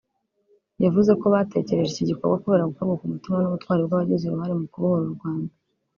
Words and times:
yavuze 0.83 1.11
ko 1.19 1.25
batekereje 1.33 1.89
iki 1.93 2.09
gikorwa 2.09 2.41
kubera 2.43 2.69
gukorwa 2.69 2.95
ku 2.99 3.05
mutima 3.13 3.35
n’ubutwari 3.39 3.81
bw’abagize 3.83 4.23
uruhare 4.25 4.53
mu 4.59 4.65
kubohora 4.71 5.05
u 5.07 5.15
Rwanda 5.17 5.51